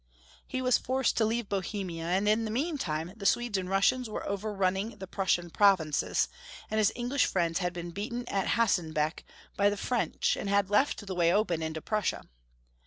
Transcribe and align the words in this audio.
He 0.47 0.63
was 0.63 0.79
forced 0.79 1.15
to 1.17 1.25
leave 1.25 1.47
Bohemia, 1.47 2.05
and 2.05 2.27
in 2.27 2.43
the 2.43 2.49
meantime 2.49 3.13
the 3.15 3.23
Swedes 3.27 3.55
and 3.59 3.69
Russians 3.69 4.09
were 4.09 4.27
overrun 4.27 4.73
ning 4.73 4.89
the 4.97 5.05
Prussian 5.05 5.51
provinces, 5.51 6.27
and 6.71 6.79
his 6.79 6.91
English 6.95 7.27
friends 7.27 7.59
had 7.59 7.71
been 7.71 7.91
beaten 7.91 8.27
at 8.27 8.47
Hastenbeck 8.57 9.23
by 9.55 9.69
the 9.69 9.77
French, 9.77 10.35
and 10.35 10.49
had 10.49 10.71
left 10.71 11.05
the 11.05 11.13
way 11.13 11.31
open 11.31 11.61
into 11.61 11.81
Prussia. 11.83 12.23